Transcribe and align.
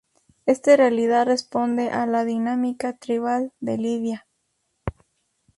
Esta 0.47 0.75
realidad 0.75 1.27
responde 1.27 1.91
a 1.91 2.07
la 2.07 2.25
dinámica 2.25 2.93
tribal 2.97 3.51
de 3.59 3.77
Libia. 3.77 4.27